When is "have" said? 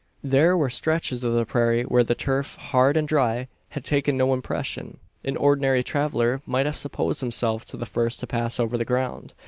6.65-6.75